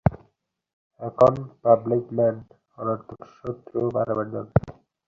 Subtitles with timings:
[1.01, 2.35] এখন public man,
[2.77, 4.79] অনর্থক শত্রু বাড়াবার দরকার নাই।